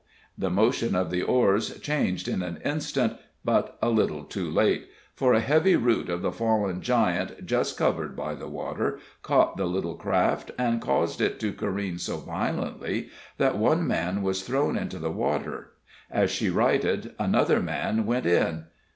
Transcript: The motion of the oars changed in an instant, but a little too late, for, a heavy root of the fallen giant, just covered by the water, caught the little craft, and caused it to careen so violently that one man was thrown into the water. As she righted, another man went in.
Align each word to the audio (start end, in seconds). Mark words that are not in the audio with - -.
The 0.35 0.49
motion 0.49 0.95
of 0.95 1.11
the 1.11 1.21
oars 1.21 1.79
changed 1.79 2.27
in 2.27 2.41
an 2.41 2.57
instant, 2.65 3.17
but 3.45 3.77
a 3.83 3.89
little 3.89 4.23
too 4.23 4.49
late, 4.49 4.87
for, 5.13 5.31
a 5.35 5.39
heavy 5.39 5.75
root 5.75 6.09
of 6.09 6.23
the 6.23 6.31
fallen 6.31 6.81
giant, 6.81 7.45
just 7.45 7.77
covered 7.77 8.15
by 8.15 8.33
the 8.33 8.47
water, 8.47 8.97
caught 9.21 9.57
the 9.57 9.65
little 9.67 9.93
craft, 9.93 10.49
and 10.57 10.81
caused 10.81 11.21
it 11.21 11.39
to 11.41 11.53
careen 11.53 11.99
so 11.99 12.17
violently 12.17 13.09
that 13.37 13.59
one 13.59 13.85
man 13.85 14.23
was 14.23 14.41
thrown 14.41 14.75
into 14.75 14.97
the 14.97 15.11
water. 15.11 15.73
As 16.09 16.31
she 16.31 16.49
righted, 16.49 17.13
another 17.19 17.59
man 17.59 18.07
went 18.07 18.25
in. 18.25 18.63